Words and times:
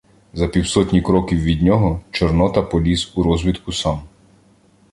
За 0.33 0.47
півсотні 0.47 1.01
кроків 1.01 1.41
від 1.41 1.61
нього 1.61 2.01
Чорнота 2.11 2.61
поліз 2.61 3.11
у 3.15 3.23
розвідку 3.23 3.71
сам. 3.71 4.01